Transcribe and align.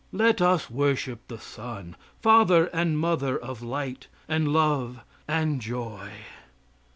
Let 0.11 0.41
us 0.41 0.67
worship 0.67 1.27
the 1.27 1.37
sun, 1.37 1.95
father 2.23 2.71
and 2.73 2.97
mother 2.97 3.37
of 3.37 3.61
light 3.61 4.07
and 4.27 4.47
love 4.47 5.01
and 5.27 5.61
joy." 5.61 6.11